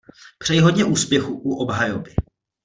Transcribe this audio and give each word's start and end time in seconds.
Přeji 0.37 0.59
hodně 0.59 0.85
úspěchu 0.85 1.33
u 1.33 1.55
obhajoby. 1.55 2.15